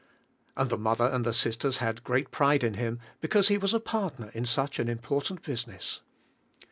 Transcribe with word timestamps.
And 0.57 0.71
the 0.71 0.79
mother 0.79 1.05
and 1.05 1.23
the 1.27 1.31
sisters 1.31 1.77
had 1.77 2.03
great 2.03 2.31
pride 2.31 2.63
in 2.63 2.73
him, 2.73 2.99
because 3.19 3.49
he 3.49 3.59
was 3.59 3.71
a 3.75 3.79
partner 3.79 4.31
in 4.33 4.45
such 4.45 4.79
an 4.79 4.89
important 4.89 5.43
business. 5.43 6.01